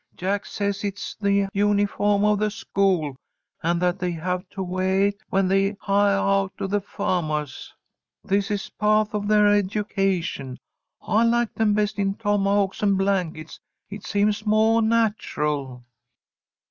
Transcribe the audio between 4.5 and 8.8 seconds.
weah it when they hiah out to the fahmahs. This is